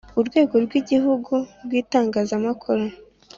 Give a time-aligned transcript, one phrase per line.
[0.19, 2.85] Urwego rw’igihugu rw’itangazamakuru